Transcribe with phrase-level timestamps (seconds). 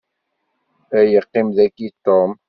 [0.97, 2.31] Ad iqqim dagi Tom.